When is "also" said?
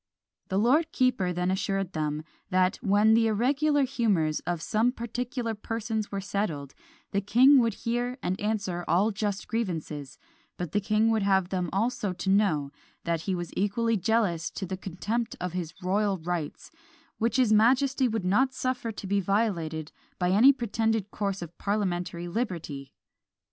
11.71-12.13